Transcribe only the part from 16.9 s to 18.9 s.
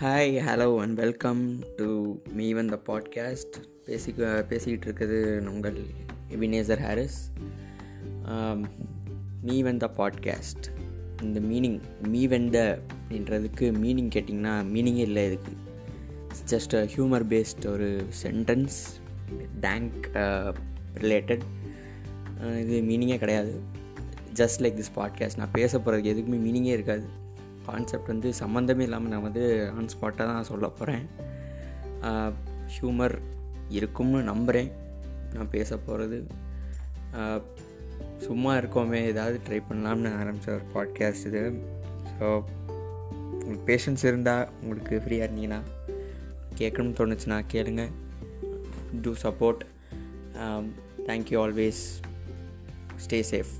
humour based ஒரு sentence